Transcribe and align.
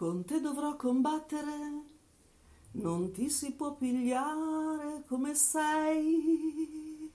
con 0.00 0.24
te 0.24 0.40
dovrò 0.40 0.76
combattere, 0.76 1.82
non 2.70 3.12
ti 3.12 3.28
si 3.28 3.52
può 3.52 3.74
pigliare 3.74 5.04
come 5.06 5.34
sei. 5.34 7.12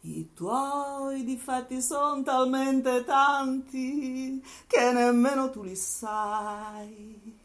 I 0.00 0.30
tuoi 0.34 1.22
difetti 1.22 1.80
sono 1.80 2.24
talmente 2.24 3.04
tanti 3.04 4.42
che 4.66 4.90
nemmeno 4.90 5.50
tu 5.50 5.62
li 5.62 5.76
sai. 5.76 7.38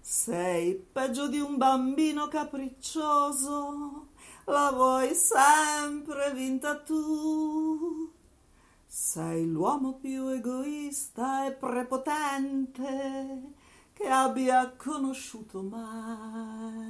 Sei 0.00 0.74
peggio 0.74 1.28
di 1.28 1.38
un 1.38 1.56
bambino 1.56 2.26
capriccioso, 2.26 4.08
la 4.46 4.72
vuoi 4.72 5.14
sempre 5.14 6.32
vinta 6.32 6.80
tu. 6.80 8.10
Sei 8.84 9.48
l'uomo 9.48 9.92
più 9.92 10.26
egoista 10.30 11.46
e 11.46 11.52
prepotente 11.52 13.62
che 13.94 14.06
abbia 14.06 14.74
conosciuto 14.76 15.62
mai. 15.62 16.82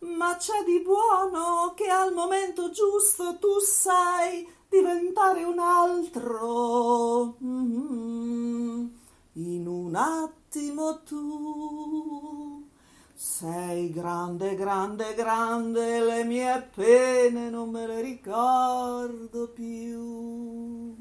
Ma 0.00 0.36
c'è 0.36 0.62
di 0.64 0.80
buono 0.80 1.72
che 1.74 1.88
al 1.88 2.12
momento 2.12 2.70
giusto 2.70 3.38
tu 3.38 3.58
sai 3.60 4.46
diventare 4.68 5.42
un 5.44 5.58
altro. 5.58 7.36
Mm-hmm. 7.42 8.86
In 9.32 9.66
un 9.66 9.94
attimo 9.94 11.02
tu 11.02 12.66
sei 13.14 13.90
grande, 13.90 14.54
grande, 14.54 15.14
grande, 15.14 16.00
le 16.00 16.24
mie 16.24 16.70
pene 16.74 17.50
non 17.50 17.70
me 17.70 17.86
le 17.86 18.00
ricordo 18.00 19.48
più. 19.48 20.97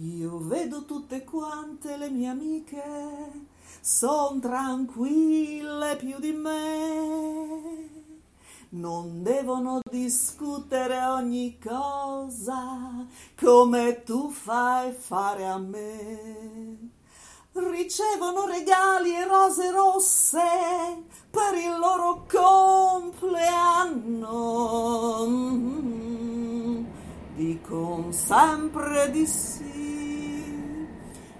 Io 0.00 0.36
vedo 0.40 0.84
tutte 0.84 1.24
quante 1.24 1.96
le 1.96 2.10
mie 2.10 2.28
amiche, 2.28 2.82
son 3.80 4.40
tranquille 4.40 5.96
più 5.96 6.18
di 6.18 6.32
me. 6.32 8.04
Non 8.70 9.22
devono 9.22 9.80
discutere 9.90 11.02
ogni 11.02 11.58
cosa 11.58 13.06
come 13.40 14.02
tu 14.04 14.28
fai 14.28 14.92
fare 14.92 15.46
a 15.46 15.56
me. 15.56 16.90
Ricevono 17.52 18.44
regali 18.44 19.14
e 19.14 19.24
rose 19.24 19.70
rosse 19.70 21.04
per 21.30 21.54
il 21.54 21.74
loro 21.78 22.26
compleanno. 22.30 23.16
Mm-hmm. 25.26 26.84
Dicono 27.34 28.12
sempre 28.12 29.10
di 29.10 29.26
sì 29.26 29.65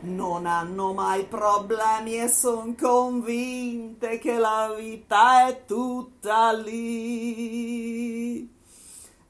non 0.07 0.47
hanno 0.47 0.93
mai 0.93 1.25
problemi 1.25 2.21
e 2.21 2.29
son 2.29 2.77
convinte 2.77 4.19
che 4.19 4.39
la 4.39 4.73
vita 4.77 5.49
è 5.49 5.65
tutta 5.67 6.53
lì. 6.53 7.75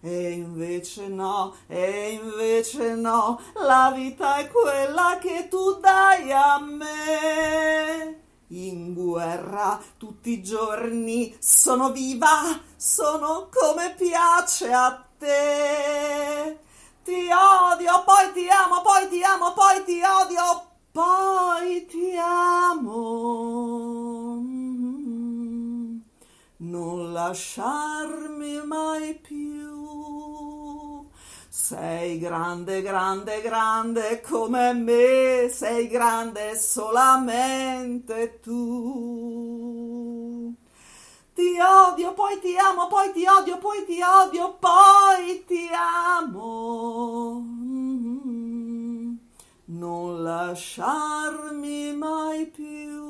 E 0.00 0.30
invece 0.30 1.08
no, 1.08 1.54
e 1.66 2.10
invece 2.22 2.94
no, 2.94 3.40
la 3.54 3.90
vita 3.94 4.36
è 4.36 4.48
quella 4.48 5.18
che 5.20 5.48
tu 5.48 5.80
dai 5.80 6.30
a 6.30 6.60
me. 6.60 8.20
In 8.48 8.94
guerra 8.94 9.80
tutti 9.96 10.30
i 10.30 10.42
giorni 10.42 11.34
sono 11.40 11.90
viva, 11.90 12.60
sono 12.76 13.48
come 13.50 13.94
piace 13.96 14.70
a 14.72 15.04
te. 15.18 16.64
Ti 17.06 17.30
odio, 17.30 18.02
poi 18.04 18.32
ti 18.32 18.48
amo, 18.48 18.82
poi 18.82 19.08
ti 19.08 19.22
amo, 19.22 19.52
poi 19.52 19.84
ti 19.84 20.02
odio, 20.02 20.42
poi 20.90 21.86
ti 21.86 22.16
amo. 22.16 23.14
Non 26.56 27.12
lasciarmi 27.12 28.60
mai 28.66 29.14
più. 29.14 31.06
Sei 31.48 32.18
grande, 32.18 32.82
grande, 32.82 33.40
grande 33.40 34.20
come 34.20 34.72
me, 34.72 35.48
sei 35.48 35.86
grande 35.86 36.58
solamente 36.58 38.40
tu. 38.42 39.76
Ti 41.36 41.58
odio, 41.60 42.14
poi 42.14 42.40
ti 42.40 42.56
amo, 42.56 42.86
poi 42.86 43.12
ti 43.12 43.26
odio, 43.26 43.58
poi 43.58 43.84
ti 43.84 44.00
odio, 44.00 44.56
poi 44.58 45.44
ti 45.46 45.68
amo. 45.70 47.44
Non 49.66 50.22
lasciarmi 50.46 51.92
mai 51.96 52.46
più. 52.46 53.04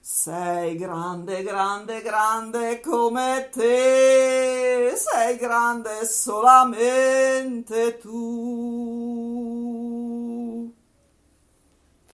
Sei 0.00 0.76
grande, 0.76 1.42
grande, 1.42 2.02
grande 2.02 2.80
come 2.80 3.48
te, 3.52 4.92
sei 4.96 5.36
grande 5.36 6.04
solamente 6.04 7.98
tu. 7.98 8.75